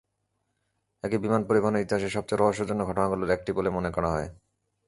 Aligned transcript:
একে 1.03 1.17
বিমান 1.17 1.41
পরিবহনের 1.49 1.83
ইতিহাসে 1.85 2.09
সবচেয়ে 2.09 2.39
রহস্যজনক 2.39 2.85
ঘটনাগুলোর 2.87 3.33
একটি 3.33 3.51
বলেই 3.53 3.75
মনে 3.77 3.89
করা 3.91 4.09
হয়। 4.13 4.27